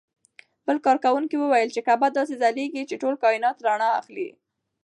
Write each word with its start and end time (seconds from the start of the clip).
بل 0.65 0.77
کاروونکي 1.05 1.35
وویل 1.39 1.69
چې 1.75 1.81
کعبه 1.87 2.07
داسې 2.17 2.33
ځلېږي 2.41 2.83
چې 2.89 2.95
ټول 3.01 3.13
کاینات 3.23 3.57
رڼا 3.67 3.89
اخلي. 4.01 4.29